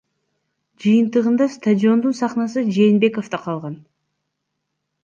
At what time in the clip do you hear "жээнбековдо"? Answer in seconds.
2.79-3.45